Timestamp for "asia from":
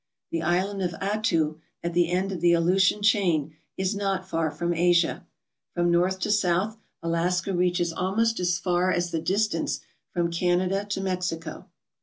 4.73-5.91